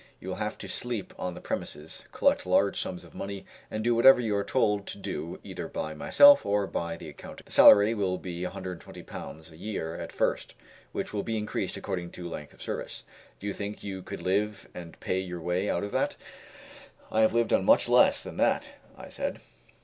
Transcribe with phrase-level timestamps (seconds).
[0.19, 3.93] "You will have to sleep on the premises, collect large sums of money, and do
[3.93, 7.45] whatever you are told to do either by myself or by the accountant.
[7.45, 10.55] The salary will be Ł120 a year at first,
[10.91, 13.05] which will be increased according to length of service.
[13.39, 16.15] Do you think you could live and pay your way out of that?"
[17.11, 19.39] "I have lived on much less than that," I said.